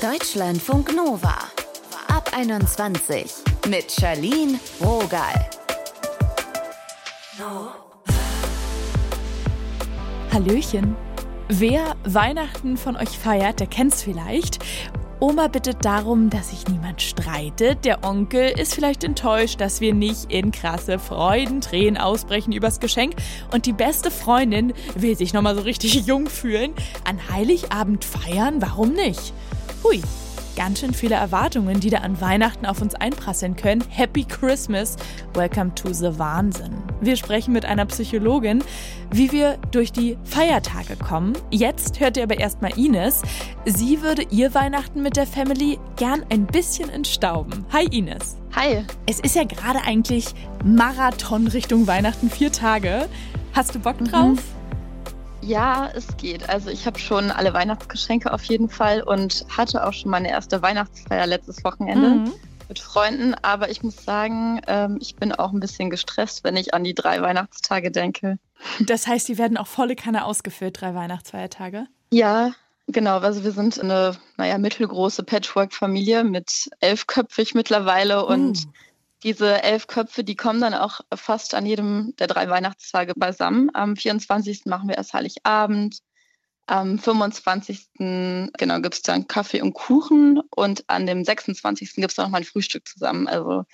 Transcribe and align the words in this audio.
Deutschlandfunk 0.00 0.94
Nova. 0.94 1.34
Ab 2.06 2.30
21 2.32 3.34
mit 3.68 3.90
Charlene 3.90 4.60
Rogal. 4.80 5.50
Hallöchen. 10.32 10.94
Wer 11.48 11.96
Weihnachten 12.04 12.76
von 12.76 12.94
euch 12.94 13.18
feiert, 13.18 13.58
der 13.58 13.66
kennt's 13.66 14.04
vielleicht. 14.04 14.60
Oma 15.18 15.48
bittet 15.48 15.84
darum, 15.84 16.30
dass 16.30 16.50
sich 16.50 16.68
niemand 16.68 17.02
streitet. 17.02 17.84
Der 17.84 18.04
Onkel 18.04 18.56
ist 18.56 18.76
vielleicht 18.76 19.02
enttäuscht, 19.02 19.60
dass 19.60 19.80
wir 19.80 19.94
nicht 19.94 20.30
in 20.30 20.52
krasse 20.52 21.00
Freudentränen 21.00 22.00
ausbrechen 22.00 22.52
übers 22.52 22.78
Geschenk. 22.78 23.16
Und 23.52 23.66
die 23.66 23.72
beste 23.72 24.12
Freundin 24.12 24.74
will 24.94 25.16
sich 25.16 25.32
nochmal 25.32 25.56
so 25.56 25.62
richtig 25.62 26.06
jung 26.06 26.28
fühlen. 26.28 26.72
An 27.04 27.18
Heiligabend 27.32 28.04
feiern, 28.04 28.62
warum 28.62 28.92
nicht? 28.92 29.32
Hui, 29.84 30.02
ganz 30.56 30.80
schön 30.80 30.92
viele 30.92 31.14
Erwartungen, 31.14 31.78
die 31.78 31.88
da 31.88 31.98
an 31.98 32.20
Weihnachten 32.20 32.66
auf 32.66 32.82
uns 32.82 32.96
einprasseln 32.96 33.54
können. 33.54 33.84
Happy 33.88 34.24
Christmas, 34.24 34.96
welcome 35.34 35.72
to 35.76 35.92
the 35.92 36.18
Wahnsinn. 36.18 36.72
Wir 37.00 37.14
sprechen 37.14 37.52
mit 37.52 37.64
einer 37.64 37.86
Psychologin, 37.86 38.64
wie 39.12 39.30
wir 39.30 39.56
durch 39.70 39.92
die 39.92 40.18
Feiertage 40.24 40.96
kommen. 40.96 41.34
Jetzt 41.50 42.00
hört 42.00 42.16
ihr 42.16 42.24
aber 42.24 42.38
erstmal 42.38 42.76
Ines. 42.76 43.22
Sie 43.66 44.02
würde 44.02 44.22
ihr 44.30 44.52
Weihnachten 44.52 45.00
mit 45.00 45.16
der 45.16 45.28
Family 45.28 45.78
gern 45.96 46.24
ein 46.28 46.46
bisschen 46.46 46.90
entstauben. 46.90 47.64
Hi 47.72 47.86
Ines. 47.86 48.36
Hi. 48.56 48.84
Es 49.06 49.20
ist 49.20 49.36
ja 49.36 49.44
gerade 49.44 49.80
eigentlich 49.84 50.34
Marathon 50.64 51.46
Richtung 51.46 51.86
Weihnachten, 51.86 52.30
vier 52.30 52.50
Tage. 52.50 53.08
Hast 53.52 53.76
du 53.76 53.78
Bock 53.78 53.98
drauf? 53.98 54.30
Mhm. 54.30 54.57
Ja, 55.48 55.90
es 55.94 56.14
geht. 56.18 56.46
Also 56.50 56.68
ich 56.68 56.86
habe 56.86 56.98
schon 56.98 57.30
alle 57.30 57.54
Weihnachtsgeschenke 57.54 58.34
auf 58.34 58.44
jeden 58.44 58.68
Fall 58.68 59.02
und 59.02 59.46
hatte 59.48 59.86
auch 59.86 59.94
schon 59.94 60.10
meine 60.10 60.28
erste 60.28 60.60
Weihnachtsfeier 60.60 61.26
letztes 61.26 61.64
Wochenende 61.64 62.10
mhm. 62.10 62.32
mit 62.68 62.78
Freunden. 62.78 63.34
Aber 63.40 63.70
ich 63.70 63.82
muss 63.82 64.04
sagen, 64.04 64.60
ähm, 64.66 64.98
ich 65.00 65.16
bin 65.16 65.32
auch 65.32 65.52
ein 65.52 65.60
bisschen 65.60 65.88
gestresst, 65.88 66.44
wenn 66.44 66.56
ich 66.56 66.74
an 66.74 66.84
die 66.84 66.92
drei 66.92 67.22
Weihnachtstage 67.22 67.90
denke. 67.90 68.38
Das 68.80 69.06
heißt, 69.06 69.26
die 69.26 69.38
werden 69.38 69.56
auch 69.56 69.66
volle 69.66 69.96
Kanne 69.96 70.26
ausgefüllt, 70.26 70.82
drei 70.82 70.94
Weihnachtsfeiertage? 70.94 71.86
Ja, 72.12 72.52
genau. 72.86 73.18
Also 73.20 73.42
wir 73.42 73.52
sind 73.52 73.80
eine, 73.80 74.18
naja, 74.36 74.58
mittelgroße 74.58 75.22
Patchwork-Familie 75.22 76.24
mit 76.24 76.68
elfköpfig 76.80 77.54
mittlerweile 77.54 78.26
und 78.26 78.66
uh 78.66 78.70
diese 79.22 79.62
elf 79.62 79.86
Köpfe, 79.86 80.24
die 80.24 80.36
kommen 80.36 80.60
dann 80.60 80.74
auch 80.74 81.00
fast 81.14 81.54
an 81.54 81.66
jedem 81.66 82.14
der 82.18 82.26
drei 82.26 82.48
Weihnachtstage 82.48 83.14
beisammen. 83.16 83.70
Am 83.74 83.96
24. 83.96 84.66
machen 84.66 84.88
wir 84.88 84.96
erst 84.96 85.12
Heiligabend. 85.12 86.00
Am 86.66 86.98
25. 86.98 87.88
genau 87.96 88.80
gibt 88.80 88.94
es 88.94 89.02
dann 89.02 89.26
Kaffee 89.26 89.62
und 89.62 89.72
Kuchen 89.72 90.40
und 90.54 90.84
an 90.88 91.06
dem 91.06 91.24
26. 91.24 91.94
gibt 91.94 92.10
es 92.10 92.16
dann 92.16 92.26
nochmal 92.26 92.42
ein 92.42 92.46
Frühstück 92.46 92.86
zusammen. 92.86 93.26
Also 93.26 93.64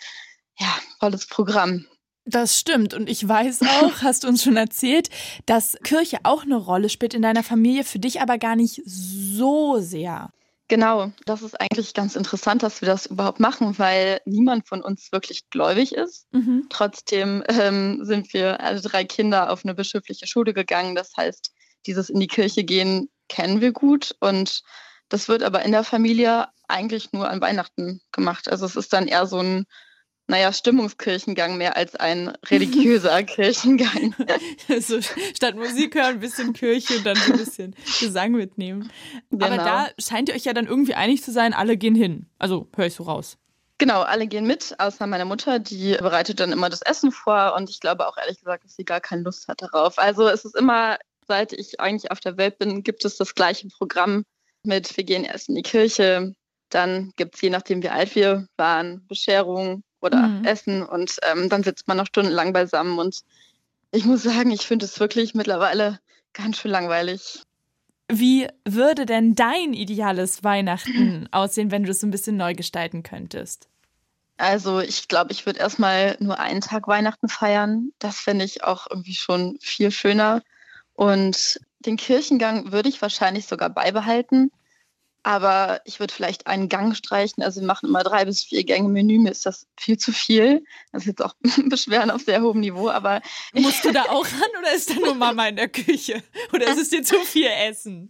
ja, 0.58 0.78
volles 1.00 1.26
Programm. 1.26 1.86
Das 2.24 2.58
stimmt. 2.58 2.94
Und 2.94 3.10
ich 3.10 3.26
weiß 3.26 3.62
auch, 3.62 3.92
hast 4.02 4.24
du 4.24 4.28
uns 4.28 4.42
schon 4.42 4.56
erzählt, 4.56 5.10
dass 5.46 5.76
Kirche 5.82 6.18
auch 6.22 6.44
eine 6.44 6.56
Rolle 6.56 6.88
spielt 6.88 7.14
in 7.14 7.22
deiner 7.22 7.42
Familie, 7.42 7.84
für 7.84 7.98
dich 7.98 8.20
aber 8.20 8.38
gar 8.38 8.56
nicht 8.56 8.80
so 8.86 9.80
sehr. 9.80 10.30
Genau, 10.68 11.12
das 11.26 11.42
ist 11.42 11.60
eigentlich 11.60 11.92
ganz 11.92 12.16
interessant, 12.16 12.62
dass 12.62 12.80
wir 12.80 12.86
das 12.86 13.04
überhaupt 13.06 13.38
machen, 13.38 13.78
weil 13.78 14.20
niemand 14.24 14.66
von 14.66 14.82
uns 14.82 15.12
wirklich 15.12 15.50
gläubig 15.50 15.94
ist. 15.94 16.26
Mhm. 16.32 16.66
Trotzdem 16.70 17.44
ähm, 17.48 18.04
sind 18.04 18.32
wir 18.32 18.60
alle 18.60 18.80
drei 18.80 19.04
Kinder 19.04 19.50
auf 19.50 19.64
eine 19.64 19.74
bischöfliche 19.74 20.26
Schule 20.26 20.54
gegangen. 20.54 20.94
Das 20.94 21.12
heißt, 21.16 21.52
dieses 21.86 22.08
in 22.08 22.18
die 22.18 22.28
Kirche 22.28 22.64
gehen 22.64 23.10
kennen 23.28 23.60
wir 23.60 23.72
gut 23.72 24.14
und 24.20 24.62
das 25.08 25.28
wird 25.28 25.42
aber 25.42 25.62
in 25.62 25.72
der 25.72 25.84
Familie 25.84 26.48
eigentlich 26.68 27.12
nur 27.12 27.28
an 27.28 27.40
Weihnachten 27.40 28.00
gemacht. 28.12 28.50
Also 28.50 28.64
es 28.64 28.76
ist 28.76 28.92
dann 28.92 29.06
eher 29.06 29.26
so 29.26 29.38
ein 29.38 29.66
naja, 30.26 30.52
Stimmungskirchengang 30.52 31.56
mehr 31.58 31.76
als 31.76 31.96
ein 31.96 32.28
religiöser 32.46 33.22
Kirchengang. 33.24 34.14
Also 34.68 35.00
statt 35.02 35.54
Musik 35.54 35.94
hören, 35.94 36.14
ein 36.14 36.20
bisschen 36.20 36.52
Kirche 36.54 36.96
und 36.96 37.06
dann 37.06 37.16
so 37.16 37.32
ein 37.32 37.38
bisschen 37.38 37.76
Gesang 38.00 38.32
mitnehmen. 38.32 38.90
Genau. 39.30 39.46
Aber 39.46 39.56
da 39.56 39.88
scheint 39.98 40.28
ihr 40.28 40.34
euch 40.34 40.44
ja 40.44 40.54
dann 40.54 40.66
irgendwie 40.66 40.94
einig 40.94 41.22
zu 41.22 41.30
sein, 41.30 41.52
alle 41.52 41.76
gehen 41.76 41.94
hin. 41.94 42.26
Also 42.38 42.68
höre 42.74 42.86
ich 42.86 42.94
so 42.94 43.04
raus. 43.04 43.36
Genau, 43.78 44.02
alle 44.02 44.26
gehen 44.26 44.46
mit, 44.46 44.74
außer 44.78 45.06
meine 45.06 45.24
Mutter, 45.24 45.58
die 45.58 45.96
bereitet 45.98 46.38
dann 46.38 46.52
immer 46.52 46.70
das 46.70 46.80
Essen 46.80 47.10
vor 47.10 47.54
und 47.56 47.68
ich 47.68 47.80
glaube 47.80 48.06
auch 48.06 48.16
ehrlich 48.16 48.38
gesagt, 48.38 48.64
dass 48.64 48.76
sie 48.76 48.84
gar 48.84 49.00
keine 49.00 49.22
Lust 49.22 49.48
hat 49.48 49.62
darauf. 49.62 49.98
Also 49.98 50.28
es 50.28 50.44
ist 50.44 50.56
immer, 50.56 50.96
seit 51.26 51.52
ich 51.52 51.80
eigentlich 51.80 52.10
auf 52.12 52.20
der 52.20 52.36
Welt 52.36 52.58
bin, 52.58 52.84
gibt 52.84 53.04
es 53.04 53.16
das 53.16 53.34
gleiche 53.34 53.66
Programm 53.68 54.24
mit, 54.62 54.96
wir 54.96 55.04
gehen 55.04 55.24
erst 55.24 55.48
in 55.48 55.56
die 55.56 55.62
Kirche, 55.62 56.34
dann 56.70 57.10
gibt 57.16 57.34
es, 57.34 57.40
je 57.40 57.50
nachdem 57.50 57.82
wie 57.82 57.88
alt 57.88 58.14
wir 58.14 58.46
waren, 58.56 59.06
Bescherung, 59.08 59.82
oder 60.04 60.28
mhm. 60.28 60.44
essen 60.44 60.82
und 60.82 61.16
ähm, 61.22 61.48
dann 61.48 61.62
sitzt 61.62 61.88
man 61.88 61.96
noch 61.96 62.06
stundenlang 62.06 62.52
beisammen 62.52 62.98
und 62.98 63.20
ich 63.90 64.04
muss 64.04 64.22
sagen, 64.22 64.50
ich 64.50 64.62
finde 64.62 64.86
es 64.86 64.98
wirklich 65.00 65.34
mittlerweile 65.34 66.00
ganz 66.32 66.58
schön 66.58 66.70
langweilig. 66.70 67.42
Wie 68.10 68.48
würde 68.66 69.06
denn 69.06 69.34
dein 69.34 69.72
ideales 69.72 70.44
Weihnachten 70.44 71.28
aussehen, 71.32 71.70
wenn 71.70 71.84
du 71.84 71.90
es 71.90 72.02
ein 72.02 72.10
bisschen 72.10 72.36
neu 72.36 72.54
gestalten 72.54 73.02
könntest? 73.02 73.68
Also 74.36 74.80
ich 74.80 75.08
glaube, 75.08 75.32
ich 75.32 75.46
würde 75.46 75.60
erstmal 75.60 76.16
nur 76.18 76.38
einen 76.40 76.60
Tag 76.60 76.88
Weihnachten 76.88 77.28
feiern. 77.28 77.92
Das 77.98 78.18
fände 78.18 78.44
ich 78.44 78.64
auch 78.64 78.88
irgendwie 78.90 79.14
schon 79.14 79.56
viel 79.60 79.90
schöner. 79.90 80.42
Und 80.94 81.60
den 81.80 81.96
Kirchengang 81.96 82.72
würde 82.72 82.88
ich 82.88 83.00
wahrscheinlich 83.00 83.46
sogar 83.46 83.70
beibehalten. 83.70 84.50
Aber 85.26 85.80
ich 85.86 86.00
würde 86.00 86.12
vielleicht 86.12 86.46
einen 86.46 86.68
Gang 86.68 86.94
streichen. 86.94 87.42
Also 87.42 87.60
wir 87.62 87.66
machen 87.66 87.88
immer 87.88 88.04
drei 88.04 88.26
bis 88.26 88.44
vier 88.44 88.62
Gänge 88.62 88.90
Menü. 88.90 89.18
Mir 89.18 89.30
ist 89.30 89.46
das 89.46 89.66
viel 89.80 89.96
zu 89.96 90.12
viel. 90.12 90.62
Das 90.92 91.02
ist 91.02 91.06
jetzt 91.08 91.24
auch 91.24 91.34
Beschweren 91.64 92.10
auf 92.10 92.20
sehr 92.20 92.42
hohem 92.42 92.60
Niveau, 92.60 92.90
aber. 92.90 93.22
Musst 93.54 93.84
du 93.86 93.90
da 93.90 94.02
auch 94.02 94.26
ran 94.26 94.50
oder 94.58 94.74
ist 94.74 94.90
da 94.90 94.94
nur 94.94 95.14
Mama 95.14 95.48
in 95.48 95.56
der 95.56 95.68
Küche? 95.68 96.22
Oder 96.52 96.68
ist 96.68 96.78
es 96.78 96.90
dir 96.90 97.02
zu 97.02 97.18
viel 97.20 97.46
Essen? 97.46 98.06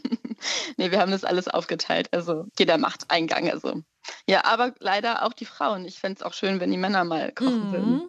nee, 0.78 0.90
wir 0.90 1.00
haben 1.00 1.12
das 1.12 1.22
alles 1.22 1.48
aufgeteilt. 1.48 2.08
Also 2.12 2.46
jeder 2.58 2.78
macht 2.78 3.10
einen 3.10 3.26
Gang. 3.26 3.52
Also. 3.52 3.82
Ja, 4.26 4.46
aber 4.46 4.74
leider 4.78 5.26
auch 5.26 5.34
die 5.34 5.44
Frauen. 5.44 5.84
Ich 5.84 5.98
fände 5.98 6.16
es 6.16 6.22
auch 6.22 6.32
schön, 6.32 6.60
wenn 6.60 6.70
die 6.70 6.78
Männer 6.78 7.04
mal 7.04 7.30
kochen 7.30 7.68
mhm. 7.68 7.72
würden. 7.72 8.08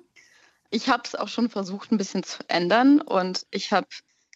Ich 0.69 0.87
habe 0.87 1.03
es 1.05 1.13
auch 1.13 1.27
schon 1.27 1.49
versucht, 1.49 1.91
ein 1.91 1.97
bisschen 1.97 2.23
zu 2.23 2.37
ändern 2.47 3.01
und 3.01 3.45
ich 3.51 3.73
habe 3.73 3.87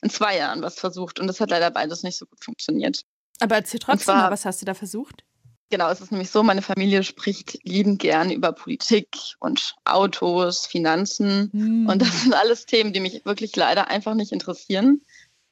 in 0.01 0.09
zwei 0.09 0.35
Jahren 0.37 0.61
was 0.61 0.77
versucht 0.77 1.21
und 1.21 1.27
das 1.27 1.39
hat 1.39 1.51
leider 1.51 1.71
beides 1.71 2.03
nicht 2.03 2.17
so 2.17 2.25
gut 2.25 2.43
funktioniert. 2.43 3.05
Aber 3.43 3.55
erzähl 3.55 3.79
trotzdem 3.79 4.05
zwar, 4.05 4.15
mal, 4.15 4.31
was 4.31 4.45
hast 4.45 4.61
du 4.61 4.65
da 4.65 4.73
versucht? 4.73 5.25
Genau, 5.69 5.89
es 5.89 5.99
ist 5.99 6.11
nämlich 6.11 6.29
so, 6.29 6.43
meine 6.43 6.61
Familie 6.61 7.03
spricht 7.03 7.59
liebend 7.63 7.99
gern 7.99 8.31
über 8.31 8.53
Politik 8.53 9.17
und 9.39 9.75
Autos, 9.83 10.65
Finanzen. 10.65 11.49
Mm. 11.51 11.89
Und 11.89 12.01
das 12.01 12.21
sind 12.21 12.33
alles 12.33 12.65
Themen, 12.65 12.93
die 12.93 13.01
mich 13.01 13.25
wirklich 13.25 13.53
leider 13.55 13.89
einfach 13.89 14.13
nicht 14.13 14.31
interessieren. 14.31 15.01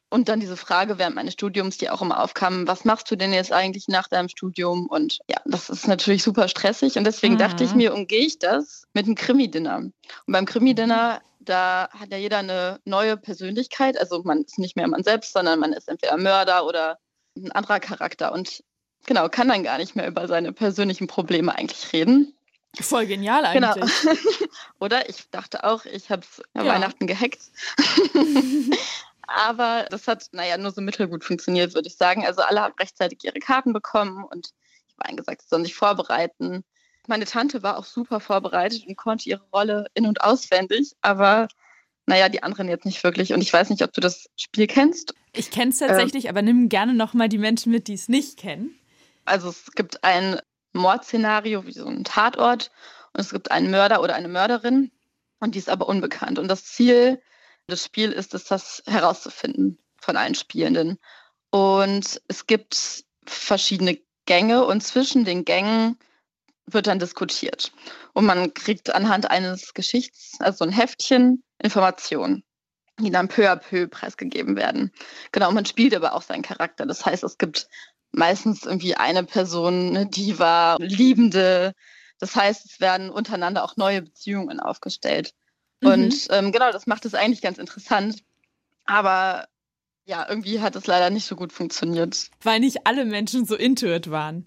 Und 0.09 0.29
dann 0.29 0.39
diese 0.39 0.55
Frage 0.55 0.97
während 0.97 1.15
meines 1.15 1.33
Studiums, 1.33 1.77
die 1.77 1.89
auch 1.89 2.01
immer 2.01 2.23
aufkam, 2.23 2.65
was 2.65 2.85
machst 2.85 3.11
du 3.11 3.17
denn 3.17 3.33
jetzt 3.33 3.51
eigentlich 3.51 3.87
nach 3.89 4.07
deinem 4.07 4.29
Studium? 4.29 4.87
Und 4.87 5.19
ja, 5.29 5.37
das 5.45 5.69
ist 5.69 5.87
natürlich 5.87 6.23
super 6.23 6.47
stressig. 6.47 6.97
Und 6.97 7.03
deswegen 7.03 7.33
mhm. 7.33 7.39
dachte 7.39 7.65
ich 7.65 7.75
mir, 7.75 7.93
umgehe 7.93 8.25
ich 8.25 8.39
das 8.39 8.83
mit 8.93 9.05
einem 9.05 9.15
Krimi-Dinner. 9.15 9.77
Und 9.77 9.93
beim 10.27 10.45
Krimi-Dinner, 10.45 11.21
da 11.39 11.89
hat 11.91 12.11
ja 12.11 12.17
jeder 12.17 12.37
eine 12.37 12.79
neue 12.85 13.17
Persönlichkeit. 13.17 13.97
Also 13.97 14.21
man 14.23 14.43
ist 14.43 14.59
nicht 14.59 14.77
mehr 14.77 14.87
man 14.87 15.03
selbst, 15.03 15.33
sondern 15.33 15.59
man 15.59 15.73
ist 15.73 15.89
entweder 15.89 16.15
Mörder 16.17 16.65
oder 16.65 16.97
ein 17.37 17.51
anderer 17.51 17.79
Charakter 17.79 18.31
und 18.31 18.63
genau, 19.05 19.29
kann 19.29 19.47
dann 19.47 19.63
gar 19.63 19.77
nicht 19.77 19.95
mehr 19.95 20.07
über 20.07 20.27
seine 20.27 20.53
persönlichen 20.53 21.07
Probleme 21.07 21.55
eigentlich 21.55 21.91
reden. 21.93 22.33
Voll 22.79 23.05
genial 23.05 23.51
genau. 23.53 23.73
eigentlich. 23.73 24.01
Genau. 24.01 24.15
Oder 24.79 25.09
ich 25.09 25.29
dachte 25.29 25.63
auch, 25.63 25.85
ich 25.85 26.09
habe 26.09 26.21
es 26.21 26.41
ja. 26.55 26.65
Weihnachten 26.65 27.07
gehackt. 27.07 27.41
Aber 29.27 29.85
das 29.89 30.07
hat, 30.07 30.27
naja, 30.31 30.57
nur 30.57 30.71
so 30.71 30.81
mittelgut 30.81 31.23
funktioniert, 31.23 31.73
würde 31.73 31.87
ich 31.87 31.95
sagen. 31.95 32.25
Also 32.25 32.41
alle 32.41 32.61
haben 32.61 32.73
rechtzeitig 32.79 33.23
ihre 33.23 33.39
Karten 33.39 33.73
bekommen 33.73 34.23
und 34.23 34.51
ich 34.87 34.95
war 34.97 35.15
gesagt, 35.15 35.41
sie 35.41 35.47
sollen 35.47 35.63
sich 35.63 35.75
vorbereiten. 35.75 36.63
Meine 37.07 37.25
Tante 37.25 37.63
war 37.63 37.77
auch 37.77 37.85
super 37.85 38.19
vorbereitet 38.19 38.85
und 38.87 38.95
konnte 38.95 39.29
ihre 39.29 39.43
Rolle 39.53 39.87
in- 39.93 40.05
und 40.05 40.21
auswendig, 40.21 40.95
aber 41.01 41.47
naja, 42.05 42.29
die 42.29 42.43
anderen 42.43 42.67
jetzt 42.67 42.85
nicht 42.85 43.03
wirklich. 43.03 43.33
Und 43.33 43.41
ich 43.41 43.53
weiß 43.53 43.69
nicht, 43.69 43.83
ob 43.83 43.93
du 43.93 44.01
das 44.01 44.27
Spiel 44.35 44.67
kennst. 44.67 45.13
Ich 45.33 45.51
kenne 45.51 45.71
es 45.71 45.77
tatsächlich, 45.77 46.25
ähm, 46.25 46.29
aber 46.31 46.41
nimm 46.41 46.69
gerne 46.69 46.93
nochmal 46.93 47.29
die 47.29 47.37
Menschen 47.37 47.71
mit, 47.71 47.87
die 47.87 47.93
es 47.93 48.09
nicht 48.09 48.37
kennen. 48.37 48.75
Also 49.25 49.49
es 49.49 49.71
gibt 49.75 50.03
ein 50.03 50.39
Mordszenario 50.73 51.65
wie 51.65 51.73
so 51.73 51.85
ein 51.85 52.03
Tatort 52.03 52.71
und 53.13 53.21
es 53.21 53.31
gibt 53.31 53.51
einen 53.51 53.71
Mörder 53.71 54.01
oder 54.01 54.15
eine 54.15 54.27
Mörderin 54.27 54.91
und 55.39 55.55
die 55.55 55.59
ist 55.59 55.69
aber 55.69 55.87
unbekannt. 55.87 56.39
Und 56.39 56.47
das 56.47 56.65
Ziel 56.65 57.21
des 57.69 57.85
Spiels 57.85 58.15
ist 58.15 58.33
es, 58.33 58.45
das 58.45 58.83
herauszufinden 58.87 59.77
von 59.99 60.17
allen 60.17 60.35
Spielenden. 60.35 60.97
Und 61.51 62.21
es 62.27 62.47
gibt 62.47 63.05
verschiedene 63.25 63.99
Gänge 64.25 64.65
und 64.65 64.81
zwischen 64.81 65.25
den 65.25 65.45
Gängen 65.45 65.97
wird 66.65 66.87
dann 66.87 66.99
diskutiert. 66.99 67.71
Und 68.13 68.25
man 68.25 68.53
kriegt 68.53 68.93
anhand 68.93 69.29
eines 69.29 69.73
Geschichts, 69.73 70.37
also 70.39 70.63
ein 70.63 70.71
Heftchen, 70.71 71.43
Informationen, 71.63 72.43
die 72.99 73.11
dann 73.11 73.27
peu 73.27 73.49
à 73.49 73.55
peu 73.55 73.87
preisgegeben 73.87 74.55
werden. 74.55 74.91
Genau, 75.31 75.51
man 75.51 75.65
spielt 75.65 75.95
aber 75.95 76.13
auch 76.13 76.21
seinen 76.21 76.43
Charakter. 76.43 76.85
Das 76.85 77.05
heißt, 77.05 77.23
es 77.23 77.37
gibt 77.37 77.67
meistens 78.11 78.65
irgendwie 78.65 78.95
eine 78.95 79.23
Person, 79.23 79.91
ne, 79.91 80.05
die 80.05 80.39
war 80.39 80.77
Liebende. 80.79 81.73
Das 82.19 82.35
heißt, 82.35 82.65
es 82.65 82.79
werden 82.79 83.09
untereinander 83.09 83.63
auch 83.63 83.77
neue 83.77 84.01
Beziehungen 84.01 84.59
aufgestellt. 84.59 85.33
Mhm. 85.81 85.89
Und 85.89 86.27
ähm, 86.29 86.51
genau, 86.51 86.71
das 86.71 86.87
macht 86.87 87.05
es 87.05 87.13
eigentlich 87.13 87.41
ganz 87.41 87.57
interessant. 87.57 88.23
Aber 88.85 89.47
ja, 90.05 90.25
irgendwie 90.27 90.59
hat 90.59 90.75
es 90.75 90.87
leider 90.87 91.09
nicht 91.09 91.25
so 91.25 91.35
gut 91.35 91.53
funktioniert. 91.53 92.29
Weil 92.41 92.59
nicht 92.59 92.85
alle 92.85 93.05
Menschen 93.05 93.45
so 93.45 93.55
intuit 93.55 94.11
waren. 94.11 94.45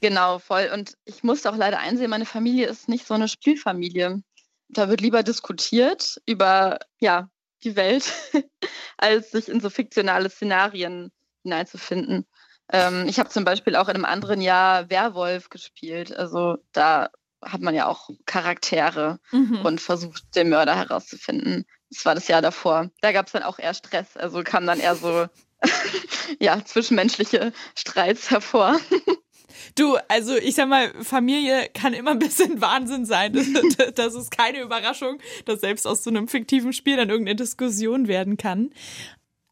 Genau, 0.00 0.38
voll. 0.38 0.70
Und 0.72 0.96
ich 1.04 1.22
musste 1.22 1.50
auch 1.50 1.56
leider 1.56 1.80
einsehen, 1.80 2.10
meine 2.10 2.26
Familie 2.26 2.66
ist 2.66 2.88
nicht 2.88 3.06
so 3.06 3.14
eine 3.14 3.28
Spielfamilie. 3.28 4.22
Da 4.68 4.88
wird 4.88 5.00
lieber 5.00 5.22
diskutiert 5.22 6.20
über 6.26 6.78
ja, 7.00 7.28
die 7.64 7.76
Welt, 7.76 8.12
als 8.98 9.30
sich 9.30 9.48
in 9.48 9.60
so 9.60 9.70
fiktionale 9.70 10.30
Szenarien 10.30 11.10
hineinzufinden. 11.42 12.26
Ähm, 12.70 13.06
ich 13.08 13.18
habe 13.18 13.30
zum 13.30 13.44
Beispiel 13.44 13.76
auch 13.76 13.88
in 13.88 13.94
einem 13.94 14.04
anderen 14.04 14.40
Jahr 14.40 14.90
Werwolf 14.90 15.48
gespielt. 15.48 16.14
Also 16.14 16.58
da 16.72 17.10
hat 17.42 17.60
man 17.60 17.74
ja 17.74 17.86
auch 17.86 18.10
Charaktere 18.26 19.18
mhm. 19.30 19.64
und 19.64 19.80
versucht, 19.80 20.34
den 20.34 20.50
Mörder 20.50 20.76
herauszufinden. 20.76 21.64
Das 21.90 22.04
war 22.04 22.14
das 22.14 22.28
Jahr 22.28 22.42
davor. 22.42 22.90
Da 23.00 23.12
gab 23.12 23.26
es 23.26 23.32
dann 23.32 23.42
auch 23.42 23.58
eher 23.58 23.74
Stress. 23.74 24.16
Also 24.16 24.42
kam 24.42 24.66
dann 24.66 24.80
eher 24.80 24.96
so 24.96 25.26
ja, 26.40 26.62
zwischenmenschliche 26.64 27.52
Streits 27.74 28.30
hervor. 28.30 28.78
Du, 29.74 29.96
also 30.08 30.36
ich 30.36 30.54
sag 30.54 30.68
mal, 30.68 30.92
Familie 31.02 31.68
kann 31.72 31.92
immer 31.92 32.12
ein 32.12 32.18
bisschen 32.18 32.60
Wahnsinn 32.60 33.04
sein. 33.04 33.32
Das, 33.32 33.46
das, 33.94 34.14
ist 34.14 34.30
keine 34.30 34.60
Überraschung, 34.60 35.18
dass 35.44 35.60
selbst 35.60 35.86
aus 35.86 36.04
so 36.04 36.10
einem 36.10 36.28
fiktiven 36.28 36.72
Spiel 36.72 36.96
dann 36.96 37.10
irgendeine 37.10 37.36
Diskussion 37.36 38.08
werden 38.08 38.36
kann. 38.36 38.70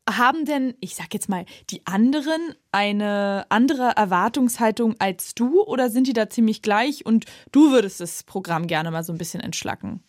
Haben 0.08 0.44
denn, 0.44 0.74
ich 0.80 0.94
sag 0.94 1.12
jetzt 1.14 1.28
mal, 1.28 1.46
die 1.70 1.84
anderen 1.84 2.54
eine 2.70 3.46
andere 3.48 3.94
Erwartungshaltung 3.96 4.94
als 5.00 5.34
du 5.34 5.62
oder 5.62 5.90
sind 5.90 6.06
die 6.06 6.12
da 6.12 6.30
ziemlich 6.30 6.62
gleich 6.62 7.04
und 7.04 7.24
du 7.50 7.72
würdest 7.72 8.00
das 8.00 8.22
Programm 8.22 8.68
gerne 8.68 8.92
mal 8.92 9.02
so 9.02 9.12
ein 9.12 9.18
bisschen 9.18 9.40
entschlacken? 9.40 10.04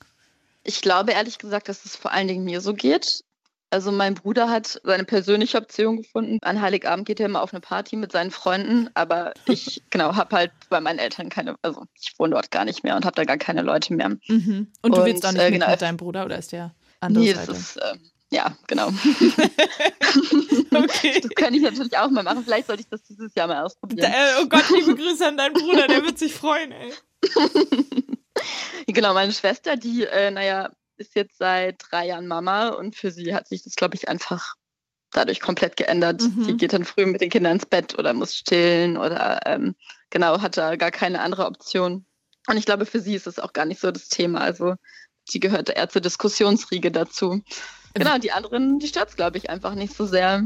Ich 0.63 0.81
glaube 0.81 1.13
ehrlich 1.13 1.39
gesagt, 1.39 1.69
dass 1.69 1.85
es 1.85 1.95
vor 1.95 2.11
allen 2.11 2.27
Dingen 2.27 2.43
mir 2.43 2.61
so 2.61 2.73
geht. 2.73 3.23
Also 3.69 3.91
mein 3.91 4.13
Bruder 4.13 4.49
hat 4.49 4.79
seine 4.83 5.03
persönliche 5.03 5.57
Option 5.57 5.97
gefunden. 5.97 6.39
An 6.41 6.61
Heiligabend 6.61 7.05
geht 7.05 7.19
er 7.19 7.25
immer 7.25 7.41
auf 7.41 7.53
eine 7.53 7.59
Party 7.59 7.97
mit 7.97 8.13
seinen 8.13 8.31
Freunden, 8.31 8.89
aber 8.93 9.33
ich 9.47 9.83
genau 9.89 10.15
habe 10.15 10.35
halt 10.35 10.51
bei 10.69 10.79
meinen 10.79 10.99
Eltern 10.99 11.29
keine, 11.29 11.55
also 11.61 11.83
ich 11.99 12.13
wohne 12.17 12.31
dort 12.31 12.49
gar 12.49 12.63
nicht 12.63 12.83
mehr 12.83 12.95
und 12.95 13.05
habe 13.05 13.15
da 13.15 13.25
gar 13.25 13.37
keine 13.37 13.61
Leute 13.61 13.93
mehr. 13.93 14.09
Mhm. 14.27 14.71
Und 14.81 14.95
du 14.95 14.99
und, 14.99 15.05
willst 15.05 15.25
auch 15.25 15.33
nicht 15.33 15.41
äh, 15.41 15.51
genau, 15.51 15.69
mit 15.69 15.81
deinem 15.81 15.97
Bruder 15.97 16.25
oder 16.25 16.37
ist 16.37 16.53
der 16.53 16.73
andere 17.01 17.23
nee, 17.23 17.33
Seite? 17.33 17.51
Ist, 17.51 17.77
äh, 17.77 17.95
ja, 18.31 18.57
genau. 18.67 18.87
okay. 20.73 21.19
Das 21.21 21.31
könnte 21.35 21.57
ich 21.57 21.61
natürlich 21.61 21.97
auch 21.97 22.09
mal 22.09 22.23
machen. 22.23 22.43
Vielleicht 22.43 22.67
sollte 22.67 22.81
ich 22.81 22.89
das 22.89 23.03
dieses 23.03 23.35
Jahr 23.35 23.47
mal 23.47 23.63
ausprobieren. 23.63 24.11
Da, 24.11 24.41
oh 24.41 24.47
Gott, 24.47 24.69
liebe 24.69 24.95
Grüße 24.95 25.27
an 25.27 25.37
deinen 25.37 25.53
Bruder, 25.53 25.87
der 25.87 26.03
wird 26.03 26.19
sich 26.19 26.33
freuen, 26.33 26.71
ey. 26.71 26.93
genau, 28.87 29.13
meine 29.13 29.33
Schwester, 29.33 29.75
die, 29.75 30.05
äh, 30.05 30.31
naja, 30.31 30.71
ist 30.97 31.15
jetzt 31.15 31.37
seit 31.37 31.83
drei 31.89 32.07
Jahren 32.07 32.27
Mama 32.27 32.69
und 32.69 32.95
für 32.95 33.11
sie 33.11 33.33
hat 33.33 33.47
sich 33.47 33.63
das, 33.63 33.75
glaube 33.75 33.95
ich, 33.95 34.09
einfach 34.09 34.55
dadurch 35.11 35.39
komplett 35.39 35.77
geändert. 35.77 36.21
Mhm. 36.21 36.43
Sie 36.43 36.57
geht 36.57 36.73
dann 36.73 36.85
früh 36.85 37.05
mit 37.05 37.21
den 37.21 37.29
Kindern 37.29 37.53
ins 37.53 37.65
Bett 37.65 37.97
oder 37.97 38.13
muss 38.13 38.35
stillen 38.35 38.97
oder 38.97 39.41
ähm, 39.45 39.75
genau, 40.09 40.41
hat 40.41 40.57
da 40.57 40.75
gar 40.75 40.91
keine 40.91 41.21
andere 41.21 41.45
Option. 41.45 42.05
Und 42.47 42.57
ich 42.57 42.65
glaube, 42.65 42.85
für 42.85 42.99
sie 42.99 43.15
ist 43.15 43.27
es 43.27 43.39
auch 43.39 43.53
gar 43.53 43.65
nicht 43.65 43.81
so 43.81 43.91
das 43.91 44.09
Thema. 44.09 44.41
Also 44.41 44.75
sie 45.25 45.39
gehört 45.39 45.69
eher 45.69 45.89
zur 45.89 46.01
Diskussionsriege 46.01 46.91
dazu. 46.91 47.41
Genau, 47.93 48.17
die 48.17 48.31
anderen, 48.31 48.79
die 48.79 48.87
stört 48.87 49.09
es, 49.09 49.15
glaube 49.15 49.37
ich, 49.37 49.49
einfach 49.49 49.73
nicht 49.73 49.93
so 49.93 50.05
sehr. 50.05 50.43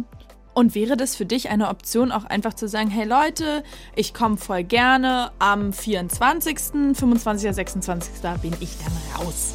Und 0.54 0.75
wäre 0.75 0.97
das 0.97 1.15
für 1.15 1.25
dich 1.25 1.50
eine 1.50 1.69
Option, 1.69 2.12
auch 2.12 2.25
einfach 2.25 2.54
zu 2.54 2.68
sagen, 2.68 2.89
hey 2.89 3.06
Leute, 3.06 3.63
ich 3.95 4.13
komme 4.13 4.38
voll 4.38 4.63
gerne 4.63 5.31
am 5.39 5.71
24., 5.71 6.95
25. 6.95 7.45
oder 7.45 7.54
26. 7.54 8.13
bin 8.42 8.54
ich 8.59 8.77
dann 8.77 9.21
raus? 9.21 9.54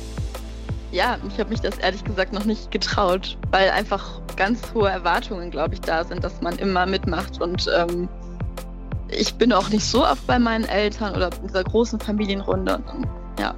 Ja, 0.96 1.18
ich 1.28 1.38
habe 1.38 1.50
mich 1.50 1.60
das 1.60 1.76
ehrlich 1.76 2.02
gesagt 2.04 2.32
noch 2.32 2.46
nicht 2.46 2.70
getraut, 2.70 3.36
weil 3.50 3.68
einfach 3.68 4.22
ganz 4.34 4.72
hohe 4.72 4.88
Erwartungen, 4.88 5.50
glaube 5.50 5.74
ich, 5.74 5.82
da 5.82 6.02
sind, 6.02 6.24
dass 6.24 6.40
man 6.40 6.56
immer 6.56 6.86
mitmacht. 6.86 7.38
Und 7.38 7.70
ähm, 7.76 8.08
ich 9.10 9.34
bin 9.34 9.52
auch 9.52 9.68
nicht 9.68 9.84
so 9.84 10.06
oft 10.06 10.26
bei 10.26 10.38
meinen 10.38 10.64
Eltern 10.64 11.14
oder 11.14 11.28
in 11.38 11.48
dieser 11.48 11.64
großen 11.64 12.00
Familienrunde. 12.00 12.82
Ja. 13.38 13.54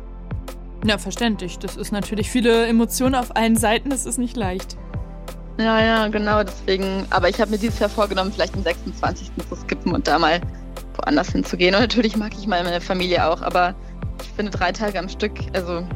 Ja, 0.84 0.98
verständlich. 0.98 1.60
Das 1.60 1.76
ist 1.76 1.92
natürlich 1.92 2.28
viele 2.28 2.66
Emotionen 2.66 3.14
auf 3.14 3.36
allen 3.36 3.54
Seiten, 3.54 3.90
das 3.90 4.04
ist 4.04 4.18
nicht 4.18 4.36
leicht. 4.36 4.76
Ja, 5.60 5.80
ja, 5.80 6.08
genau, 6.08 6.42
deswegen. 6.42 7.06
Aber 7.10 7.28
ich 7.28 7.40
habe 7.40 7.52
mir 7.52 7.58
dieses 7.58 7.78
Jahr 7.78 7.88
vorgenommen, 7.88 8.32
vielleicht 8.32 8.56
den 8.56 8.64
26. 8.64 9.30
zu 9.48 9.54
skippen 9.54 9.94
und 9.94 10.08
da 10.08 10.18
mal 10.18 10.40
woanders 10.96 11.30
hinzugehen. 11.30 11.76
Und 11.76 11.82
natürlich 11.82 12.16
mag 12.16 12.32
ich 12.36 12.48
meine 12.48 12.80
Familie 12.80 13.28
auch, 13.28 13.42
aber 13.42 13.76
ich 14.20 14.28
finde 14.30 14.50
drei 14.50 14.72
Tage 14.72 14.98
am 14.98 15.08
Stück, 15.08 15.34
also 15.52 15.86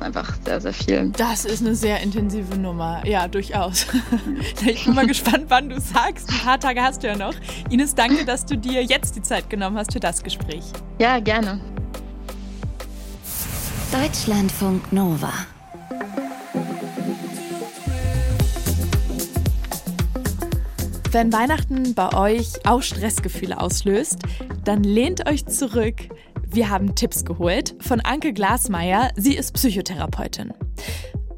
ist 0.00 0.06
einfach 0.06 0.34
sehr, 0.44 0.60
sehr 0.60 0.72
viel. 0.72 1.12
Das 1.16 1.44
ist 1.44 1.60
eine 1.60 1.74
sehr 1.74 2.00
intensive 2.00 2.56
Nummer. 2.58 3.06
Ja, 3.06 3.28
durchaus. 3.28 3.86
ich 4.66 4.84
bin 4.84 4.94
mal 4.94 5.06
gespannt, 5.06 5.46
wann 5.48 5.68
du 5.68 5.80
sagst. 5.80 6.30
Ein 6.30 6.38
paar 6.38 6.60
Tage 6.60 6.82
hast 6.82 7.02
du 7.02 7.08
ja 7.08 7.16
noch. 7.16 7.34
Ines, 7.68 7.94
danke, 7.94 8.24
dass 8.24 8.46
du 8.46 8.56
dir 8.56 8.82
jetzt 8.82 9.16
die 9.16 9.22
Zeit 9.22 9.50
genommen 9.50 9.76
hast 9.76 9.92
für 9.92 10.00
das 10.00 10.22
Gespräch. 10.22 10.64
Ja, 10.98 11.20
gerne. 11.20 11.60
Deutschlandfunk 13.92 14.92
Nova. 14.92 15.32
Wenn 21.12 21.32
Weihnachten 21.32 21.94
bei 21.94 22.14
euch 22.14 22.64
auch 22.64 22.82
Stressgefühle 22.82 23.60
auslöst, 23.60 24.20
dann 24.64 24.84
lehnt 24.84 25.28
euch 25.28 25.44
zurück. 25.46 25.96
Wir 26.52 26.68
haben 26.68 26.96
Tipps 26.96 27.24
geholt 27.24 27.76
von 27.78 28.00
Anke 28.00 28.32
Glasmeier. 28.32 29.12
Sie 29.14 29.36
ist 29.36 29.52
Psychotherapeutin. 29.52 30.52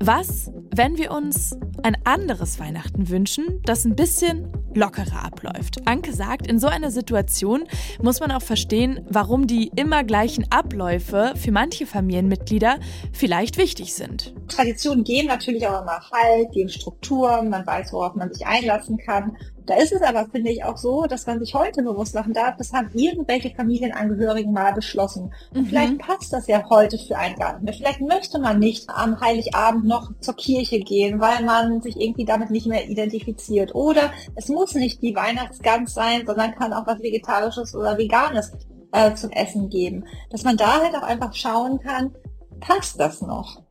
Was, 0.01 0.51
wenn 0.75 0.97
wir 0.97 1.11
uns 1.11 1.55
ein 1.83 1.99
anderes 2.05 2.59
Weihnachten 2.59 3.11
wünschen, 3.11 3.61
das 3.65 3.85
ein 3.85 3.95
bisschen 3.95 4.51
lockerer 4.75 5.23
abläuft? 5.23 5.87
Anke 5.87 6.15
sagt, 6.15 6.47
in 6.47 6.59
so 6.59 6.67
einer 6.67 6.91
Situation 6.91 7.65
muss 8.03 8.21
man 8.21 8.31
auch 8.31 8.41
verstehen, 8.41 9.05
warum 9.11 9.47
die 9.47 9.71
immer 9.77 10.03
gleichen 10.03 10.47
Abläufe 10.51 11.35
für 11.37 11.53
manche 11.53 11.85
Familienmitglieder 11.85 12.79
vielleicht 13.13 13.59
wichtig 13.59 13.93
sind. 13.93 14.35
Traditionen 14.49 15.05
geben 15.05 15.29
natürlich 15.29 15.69
auch 15.69 15.83
immer 15.83 16.01
Halt, 16.11 16.53
geben 16.53 16.71
Strukturen, 16.71 17.51
man 17.51 17.67
weiß, 17.67 17.93
worauf 17.93 18.15
man 18.15 18.33
sich 18.33 18.47
einlassen 18.47 18.97
kann. 18.97 19.37
Da 19.67 19.75
ist 19.77 19.93
es 19.93 20.03
aber, 20.03 20.27
finde 20.27 20.51
ich, 20.51 20.65
auch 20.65 20.77
so, 20.77 21.05
dass 21.05 21.27
man 21.27 21.39
sich 21.39 21.55
heute 21.55 21.83
bewusst 21.83 22.15
machen 22.15 22.33
darf, 22.33 22.57
das 22.57 22.73
haben 22.73 22.91
irgendwelche 22.95 23.51
Familienangehörigen 23.55 24.53
mal 24.53 24.73
beschlossen. 24.73 25.33
Und 25.55 25.63
mhm. 25.63 25.67
vielleicht 25.67 25.99
passt 25.99 26.33
das 26.33 26.47
ja 26.47 26.69
heute 26.69 26.99
für 26.99 27.17
einen 27.17 27.37
gar 27.37 27.55
nicht 27.55 27.63
mehr. 27.65 27.75
Vielleicht 27.75 28.01
möchte 28.01 28.39
man 28.39 28.59
nicht 28.59 28.89
am 28.91 29.21
Heiligabend 29.21 29.85
noch 29.85 30.11
zur 30.21 30.35
Kirche 30.35 30.81
gehen, 30.81 31.21
weil 31.21 31.45
man 31.45 31.81
sich 31.81 32.01
irgendwie 32.01 32.25
damit 32.25 32.51
nicht 32.51 32.67
mehr 32.67 32.89
identifiziert. 32.89 33.75
Oder 33.75 34.11
es 34.35 34.49
muss 34.49 34.75
nicht 34.75 35.03
die 35.03 35.15
Weihnachtsgans 35.15 35.95
sein, 35.95 36.27
sondern 36.27 36.55
kann 36.55 36.73
auch 36.73 36.87
was 36.87 37.01
Vegetarisches 37.01 37.75
oder 37.75 37.99
Veganes 37.99 38.53
äh, 38.93 39.15
zum 39.15 39.31
Essen 39.31 39.69
geben. 39.69 40.05
Dass 40.31 40.45
man 40.45 40.57
da 40.57 40.81
halt 40.83 40.95
auch 40.95 41.03
einfach 41.03 41.35
schauen 41.35 41.79
kann, 41.81 42.15
passt 42.61 42.99
das 42.99 43.23
noch? 43.23 43.63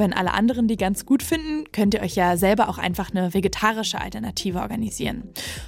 Wenn 0.00 0.14
alle 0.14 0.32
anderen 0.32 0.66
die 0.66 0.78
ganz 0.78 1.04
gut 1.04 1.22
finden, 1.22 1.70
könnt 1.72 1.92
ihr 1.92 2.00
euch 2.00 2.14
ja 2.14 2.38
selber 2.38 2.70
auch 2.70 2.78
einfach 2.78 3.10
eine 3.10 3.34
vegetarische 3.34 4.00
Alternative 4.00 4.60
organisieren. 4.60 5.24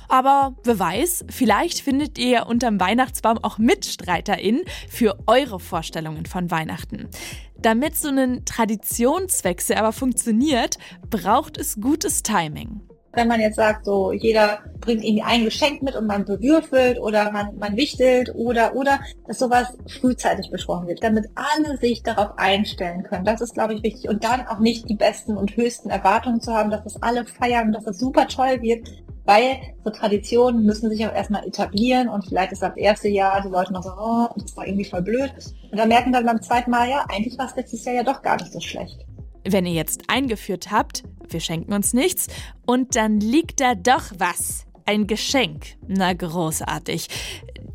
Aber 0.08 0.56
wer 0.64 0.78
weiß, 0.78 1.26
vielleicht 1.28 1.80
findet 1.80 2.18
ihr 2.18 2.46
unterm 2.46 2.80
Weihnachtsbaum 2.80 3.36
auch 3.42 3.58
MitstreiterInnen 3.58 4.62
für 4.88 5.18
eure 5.26 5.60
Vorstellungen 5.60 6.24
von 6.24 6.50
Weihnachten. 6.50 7.10
Damit 7.58 7.94
so 7.94 8.08
ein 8.08 8.46
Traditionswechsel 8.46 9.76
aber 9.76 9.92
funktioniert, 9.92 10.78
braucht 11.10 11.58
es 11.58 11.78
gutes 11.78 12.22
Timing. 12.22 12.80
Wenn 13.14 13.28
man 13.28 13.40
jetzt 13.40 13.56
sagt, 13.56 13.84
so 13.84 14.12
jeder 14.12 14.60
bringt 14.80 15.04
irgendwie 15.04 15.22
ein 15.22 15.44
Geschenk 15.44 15.82
mit 15.82 15.94
und 15.94 16.06
man 16.06 16.24
bewürfelt 16.24 16.98
oder 16.98 17.30
man, 17.30 17.56
man 17.58 17.76
wichtelt 17.76 18.34
oder, 18.34 18.74
oder, 18.74 19.00
dass 19.26 19.38
sowas 19.38 19.76
frühzeitig 19.86 20.50
besprochen 20.50 20.88
wird, 20.88 21.02
damit 21.02 21.26
alle 21.34 21.76
sich 21.76 22.02
darauf 22.02 22.38
einstellen 22.38 23.02
können. 23.02 23.24
Das 23.24 23.40
ist, 23.40 23.54
glaube 23.54 23.74
ich, 23.74 23.82
wichtig. 23.82 24.08
Und 24.08 24.24
dann 24.24 24.46
auch 24.46 24.58
nicht 24.58 24.88
die 24.88 24.94
besten 24.94 25.36
und 25.36 25.56
höchsten 25.56 25.90
Erwartungen 25.90 26.40
zu 26.40 26.52
haben, 26.52 26.70
dass 26.70 26.84
das 26.84 27.02
alle 27.02 27.24
feiern, 27.26 27.72
dass 27.72 27.84
das 27.84 27.98
super 27.98 28.26
toll 28.28 28.62
wird, 28.62 28.88
weil 29.24 29.58
so 29.84 29.90
Traditionen 29.90 30.64
müssen 30.64 30.90
sich 30.90 31.06
auch 31.06 31.14
erstmal 31.14 31.46
etablieren 31.46 32.08
und 32.08 32.26
vielleicht 32.26 32.52
ist 32.52 32.62
das 32.62 32.76
erste 32.76 33.08
Jahr 33.08 33.40
die 33.42 33.48
Leute 33.48 33.72
noch 33.72 33.82
so, 33.82 33.90
oh, 33.90 34.28
das 34.36 34.56
war 34.56 34.66
irgendwie 34.66 34.84
voll 34.84 35.02
blöd. 35.02 35.32
Und 35.70 35.78
dann 35.78 35.88
merken 35.88 36.12
dann 36.12 36.26
beim 36.26 36.42
zweiten 36.42 36.70
Mal, 36.70 36.88
ja, 36.88 37.04
eigentlich 37.08 37.38
war 37.38 37.46
es 37.46 37.56
letztes 37.56 37.84
Jahr 37.84 37.94
ja 37.94 38.02
doch 38.02 38.22
gar 38.22 38.36
nicht 38.36 38.52
so 38.52 38.60
schlecht. 38.60 39.06
Wenn 39.44 39.66
ihr 39.66 39.72
jetzt 39.72 40.04
eingeführt 40.08 40.70
habt, 40.70 41.02
wir 41.28 41.40
schenken 41.40 41.72
uns 41.72 41.92
nichts, 41.92 42.28
und 42.66 42.96
dann 42.96 43.20
liegt 43.20 43.60
da 43.60 43.74
doch 43.74 44.04
was. 44.18 44.66
Ein 44.84 45.06
Geschenk. 45.06 45.76
Na 45.86 46.12
großartig. 46.12 47.08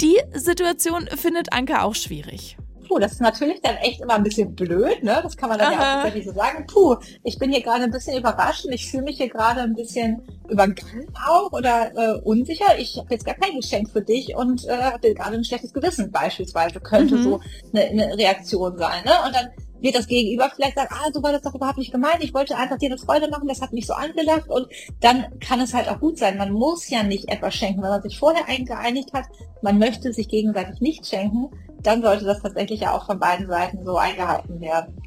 Die 0.01 0.17
Situation 0.33 1.07
findet 1.15 1.53
Anke 1.53 1.81
auch 1.81 1.95
schwierig. 1.95 2.57
puh, 2.87 2.99
das 2.99 3.13
ist 3.13 3.21
natürlich 3.21 3.61
dann 3.61 3.75
echt 3.77 4.01
immer 4.01 4.15
ein 4.15 4.23
bisschen 4.23 4.55
blöd, 4.55 5.03
ne? 5.03 5.19
Das 5.21 5.35
kann 5.35 5.49
man 5.49 5.59
dann 5.59 5.73
Aha. 5.73 5.81
ja 5.81 5.89
auch 5.89 6.03
tatsächlich 6.03 6.25
so 6.25 6.33
sagen. 6.33 6.65
Puh, 6.67 6.95
ich 7.23 7.37
bin 7.37 7.51
hier 7.51 7.61
gerade 7.61 7.83
ein 7.83 7.91
bisschen 7.91 8.17
überrascht 8.17 8.65
und 8.65 8.73
ich 8.73 8.89
fühle 8.89 9.03
mich 9.03 9.17
hier 9.17 9.29
gerade 9.29 9.61
ein 9.61 9.75
bisschen 9.75 10.21
übergangen 10.49 11.07
auch 11.27 11.51
oder 11.51 11.91
äh, 11.95 12.19
unsicher. 12.21 12.77
Ich 12.77 12.97
habe 12.97 13.07
jetzt 13.11 13.25
gar 13.25 13.35
kein 13.35 13.55
Geschenk 13.55 13.89
für 13.89 14.01
dich 14.01 14.35
und 14.35 14.65
äh, 14.65 14.77
habe 14.77 15.13
gerade 15.13 15.35
ein 15.35 15.43
schlechtes 15.43 15.73
Gewissen 15.73 16.11
beispielsweise, 16.11 16.79
könnte 16.79 17.15
mhm. 17.15 17.23
so 17.23 17.41
eine, 17.73 17.85
eine 17.85 18.17
Reaktion 18.17 18.77
sein. 18.77 19.03
Ne? 19.05 19.11
Und 19.25 19.35
dann 19.35 19.49
wird 19.81 19.95
das 19.95 20.07
Gegenüber 20.07 20.51
vielleicht 20.53 20.75
sagen, 20.75 20.89
ah, 20.91 21.09
so 21.13 21.21
war 21.23 21.31
das 21.31 21.41
doch 21.41 21.53
überhaupt 21.53 21.77
nicht 21.77 21.91
gemeint, 21.91 22.21
ich 22.23 22.33
wollte 22.33 22.55
einfach 22.55 22.77
dir 22.77 22.89
eine 22.89 22.97
Freude 22.97 23.29
machen, 23.29 23.47
das 23.47 23.61
hat 23.61 23.73
mich 23.73 23.87
so 23.87 23.93
angelacht 23.93 24.49
und 24.49 24.67
dann 25.01 25.39
kann 25.39 25.59
es 25.59 25.73
halt 25.73 25.89
auch 25.89 25.99
gut 25.99 26.17
sein. 26.17 26.37
Man 26.37 26.51
muss 26.51 26.89
ja 26.89 27.03
nicht 27.03 27.29
etwas 27.29 27.55
schenken, 27.55 27.81
wenn 27.81 27.89
man 27.89 28.01
sich 28.01 28.17
vorher 28.17 28.47
eingeeinigt 28.47 29.13
hat, 29.13 29.25
man 29.61 29.79
möchte 29.79 30.13
sich 30.13 30.27
gegenseitig 30.29 30.81
nicht 30.81 31.05
schenken, 31.05 31.49
dann 31.81 32.01
sollte 32.01 32.25
das 32.25 32.41
tatsächlich 32.41 32.81
ja 32.81 32.95
auch 32.95 33.05
von 33.05 33.19
beiden 33.19 33.47
Seiten 33.47 33.85
so 33.85 33.97
eingehalten 33.97 34.59
werden. 34.59 35.01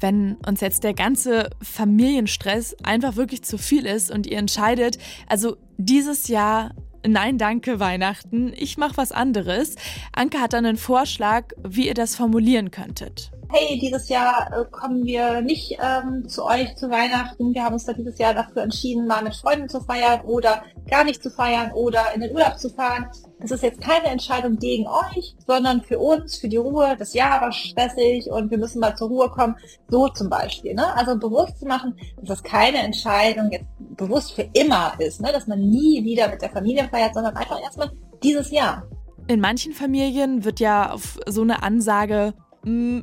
Wenn 0.00 0.36
uns 0.46 0.60
jetzt 0.60 0.84
der 0.84 0.94
ganze 0.94 1.50
Familienstress 1.62 2.76
einfach 2.82 3.16
wirklich 3.16 3.42
zu 3.42 3.58
viel 3.58 3.86
ist 3.86 4.10
und 4.10 4.26
ihr 4.26 4.38
entscheidet, 4.38 4.98
also 5.28 5.56
dieses 5.76 6.28
Jahr 6.28 6.72
Nein, 7.06 7.36
danke 7.36 7.80
Weihnachten, 7.80 8.54
ich 8.56 8.78
mache 8.78 8.96
was 8.96 9.12
anderes. 9.12 9.76
Anke 10.14 10.38
hat 10.38 10.54
dann 10.54 10.64
einen 10.64 10.78
Vorschlag, 10.78 11.48
wie 11.62 11.86
ihr 11.86 11.92
das 11.92 12.16
formulieren 12.16 12.70
könntet 12.70 13.30
hey, 13.54 13.78
dieses 13.78 14.08
Jahr 14.08 14.50
äh, 14.52 14.64
kommen 14.68 15.04
wir 15.04 15.40
nicht 15.40 15.78
ähm, 15.80 16.28
zu 16.28 16.44
euch 16.44 16.74
zu 16.74 16.90
Weihnachten. 16.90 17.54
Wir 17.54 17.62
haben 17.62 17.74
uns 17.74 17.84
da 17.84 17.92
dieses 17.92 18.18
Jahr 18.18 18.34
dafür 18.34 18.62
entschieden, 18.62 19.06
mal 19.06 19.22
mit 19.22 19.36
Freunden 19.36 19.68
zu 19.68 19.80
feiern 19.80 20.22
oder 20.22 20.64
gar 20.90 21.04
nicht 21.04 21.22
zu 21.22 21.30
feiern 21.30 21.70
oder 21.72 22.02
in 22.14 22.20
den 22.20 22.32
Urlaub 22.32 22.58
zu 22.58 22.68
fahren. 22.68 23.06
Das 23.38 23.52
ist 23.52 23.62
jetzt 23.62 23.80
keine 23.80 24.06
Entscheidung 24.06 24.56
gegen 24.56 24.88
euch, 24.88 25.36
sondern 25.46 25.82
für 25.82 26.00
uns, 26.00 26.36
für 26.36 26.48
die 26.48 26.56
Ruhe. 26.56 26.96
Das 26.98 27.14
Jahr 27.14 27.42
war 27.42 27.52
stressig 27.52 28.28
und 28.28 28.50
wir 28.50 28.58
müssen 28.58 28.80
mal 28.80 28.96
zur 28.96 29.08
Ruhe 29.08 29.30
kommen. 29.30 29.54
So 29.88 30.08
zum 30.08 30.28
Beispiel. 30.28 30.74
Ne? 30.74 30.92
Also 30.96 31.16
bewusst 31.16 31.60
zu 31.60 31.66
machen, 31.66 31.96
dass 32.16 32.28
das 32.28 32.42
keine 32.42 32.78
Entscheidung 32.78 33.52
jetzt 33.52 33.66
bewusst 33.78 34.32
für 34.32 34.48
immer 34.54 34.94
ist, 34.98 35.20
ne? 35.20 35.30
dass 35.30 35.46
man 35.46 35.60
nie 35.60 36.02
wieder 36.02 36.28
mit 36.28 36.42
der 36.42 36.50
Familie 36.50 36.88
feiert, 36.88 37.14
sondern 37.14 37.36
einfach 37.36 37.62
erstmal 37.62 37.92
dieses 38.20 38.50
Jahr. 38.50 38.82
In 39.26 39.40
manchen 39.40 39.72
Familien 39.72 40.44
wird 40.44 40.60
ja 40.60 40.92
auf 40.92 41.18
so 41.26 41.40
eine 41.40 41.62
Ansage 41.62 42.34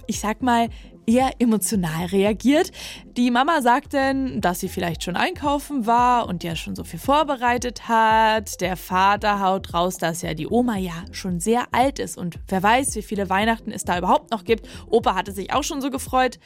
ich 0.08 0.20
sag 0.20 0.42
mal, 0.42 0.70
eher 1.06 1.32
emotional 1.40 2.06
reagiert. 2.06 2.72
Die 3.18 3.32
Mama 3.32 3.62
sagt 3.62 3.94
dann, 3.94 4.42
dass 4.42 4.60
sie 4.60 4.70
vielleicht 4.70 5.04
schon 5.04 5.16
einkaufen 5.16 5.86
war 5.86 6.28
und 6.28 6.44
ja 6.44 6.56
schon 6.56 6.76
so 6.76 6.84
viel 6.84 7.00
vorbereitet 7.00 7.88
hat. 7.88 8.62
Der 8.62 8.78
Vater 8.78 9.40
haut 9.40 9.74
raus, 9.74 9.98
dass 9.98 10.22
ja 10.22 10.34
die 10.34 10.48
Oma 10.48 10.78
ja 10.78 10.94
schon 11.12 11.40
sehr 11.40 11.66
alt 11.72 12.00
ist 12.00 12.18
und 12.18 12.40
wer 12.48 12.64
weiß, 12.64 12.96
wie 12.96 13.02
viele 13.02 13.30
Weihnachten 13.30 13.72
es 13.72 13.84
da 13.84 13.98
überhaupt 13.98 14.32
noch 14.32 14.44
gibt. 14.44 14.68
Opa 14.90 15.16
hatte 15.16 15.32
sich 15.32 15.54
auch 15.54 15.64
schon 15.64 15.82
so 15.82 15.90
gefreut. 15.90 16.40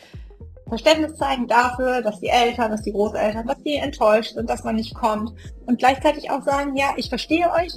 Verständnis 0.68 1.16
zeigen 1.18 1.48
dafür, 1.48 2.02
dass 2.02 2.20
die 2.20 2.30
Eltern, 2.30 2.72
dass 2.72 2.82
die 2.82 2.92
Großeltern, 2.92 3.46
dass 3.46 3.62
die 3.62 3.76
enttäuscht 3.76 4.34
sind, 4.34 4.50
dass 4.50 4.64
man 4.64 4.76
nicht 4.76 4.96
kommt. 4.96 5.32
Und 5.68 5.78
gleichzeitig 5.78 6.32
auch 6.32 6.42
sagen, 6.42 6.76
ja, 6.76 6.94
ich 6.98 7.10
verstehe 7.10 7.52
euch. 7.52 7.74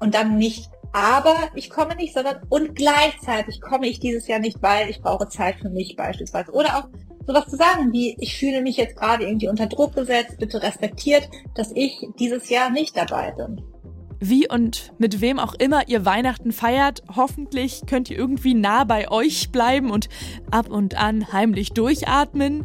Und 0.00 0.14
dann 0.14 0.38
nicht 0.38 0.70
aber 0.92 1.36
ich 1.54 1.70
komme 1.70 1.96
nicht, 1.96 2.14
sondern 2.14 2.40
und 2.48 2.74
gleichzeitig 2.74 3.60
komme 3.60 3.88
ich 3.88 4.00
dieses 4.00 4.28
Jahr 4.28 4.38
nicht, 4.38 4.62
weil 4.62 4.90
ich 4.90 5.00
brauche 5.00 5.28
Zeit 5.28 5.56
für 5.56 5.70
mich 5.70 5.96
beispielsweise. 5.96 6.52
Oder 6.52 6.78
auch 6.78 6.88
sowas 7.26 7.46
zu 7.46 7.56
sagen 7.56 7.92
wie, 7.92 8.16
ich 8.20 8.36
fühle 8.36 8.62
mich 8.62 8.76
jetzt 8.76 8.96
gerade 8.96 9.24
irgendwie 9.24 9.48
unter 9.48 9.66
Druck 9.66 9.94
gesetzt, 9.94 10.38
bitte 10.38 10.62
respektiert, 10.62 11.28
dass 11.54 11.72
ich 11.74 12.06
dieses 12.18 12.48
Jahr 12.50 12.70
nicht 12.70 12.96
dabei 12.96 13.32
bin. 13.32 13.62
Wie 14.24 14.48
und 14.48 14.92
mit 14.98 15.20
wem 15.20 15.40
auch 15.40 15.54
immer 15.54 15.88
ihr 15.88 16.04
Weihnachten 16.04 16.52
feiert, 16.52 17.02
hoffentlich 17.16 17.82
könnt 17.88 18.08
ihr 18.08 18.16
irgendwie 18.16 18.54
nah 18.54 18.84
bei 18.84 19.10
euch 19.10 19.50
bleiben 19.50 19.90
und 19.90 20.08
ab 20.52 20.68
und 20.68 20.96
an 20.96 21.32
heimlich 21.32 21.72
durchatmen. 21.72 22.64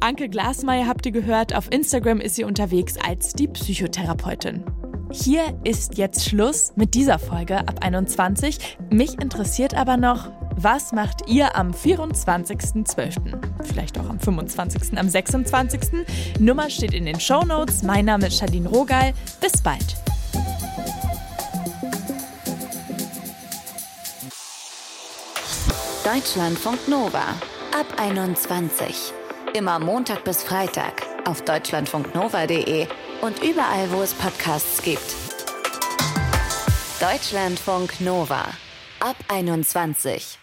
Anke 0.00 0.28
Glasmeier 0.28 0.88
habt 0.88 1.06
ihr 1.06 1.12
gehört, 1.12 1.54
auf 1.54 1.70
Instagram 1.70 2.20
ist 2.20 2.34
sie 2.34 2.42
unterwegs 2.42 2.96
als 2.98 3.32
die 3.32 3.46
Psychotherapeutin. 3.46 4.64
Hier 5.10 5.58
ist 5.64 5.96
jetzt 5.96 6.28
Schluss 6.28 6.72
mit 6.76 6.94
dieser 6.94 7.18
Folge 7.18 7.60
ab 7.60 7.76
21. 7.80 8.76
Mich 8.90 9.20
interessiert 9.20 9.74
aber 9.74 9.96
noch, 9.96 10.30
was 10.54 10.92
macht 10.92 11.28
ihr 11.28 11.56
am 11.56 11.70
24.12.? 11.70 13.18
Vielleicht 13.64 13.98
auch 13.98 14.08
am 14.10 14.20
25., 14.20 14.98
am 14.98 15.08
26. 15.08 16.06
Nummer 16.40 16.68
steht 16.68 16.92
in 16.92 17.06
den 17.06 17.18
Show 17.18 17.42
Notes. 17.42 17.82
Mein 17.82 18.04
Name 18.04 18.26
ist 18.26 18.38
Charlene 18.38 18.68
Rogal. 18.68 19.14
Bis 19.40 19.62
bald. 19.62 19.96
Deutschlandfunk 26.04 26.86
Nova 26.86 27.24
ab 27.78 27.86
21. 27.98 29.12
Immer 29.54 29.78
Montag 29.78 30.24
bis 30.24 30.42
Freitag 30.42 31.02
auf 31.24 31.42
deutschlandfunknova.de 31.42 32.86
und 33.20 33.42
überall, 33.42 33.90
wo 33.90 34.02
es 34.02 34.14
Podcasts 34.14 34.82
gibt. 34.82 35.14
Deutschlandfunk 37.00 38.00
Nova 38.00 38.44
ab 39.00 39.16
21. 39.28 40.38